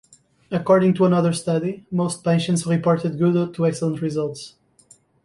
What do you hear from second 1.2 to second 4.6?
study, most patients reported good to excellent results.